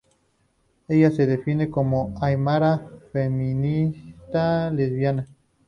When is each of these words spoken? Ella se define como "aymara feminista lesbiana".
Ella 0.87 1.11
se 1.11 1.27
define 1.27 1.69
como 1.69 2.15
"aymara 2.23 2.87
feminista 3.13 4.71
lesbiana". 4.71 5.27